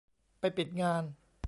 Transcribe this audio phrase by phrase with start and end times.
[0.39, 1.03] ไปปิดงาน